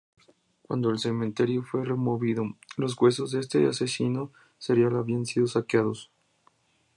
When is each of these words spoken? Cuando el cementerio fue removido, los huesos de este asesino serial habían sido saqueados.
Cuando 0.63 0.89
el 0.89 0.97
cementerio 0.97 1.61
fue 1.61 1.85
removido, 1.85 2.55
los 2.75 2.99
huesos 2.99 3.29
de 3.33 3.39
este 3.39 3.67
asesino 3.67 4.31
serial 4.57 4.95
habían 4.97 5.27
sido 5.27 5.45
saqueados. 5.45 6.09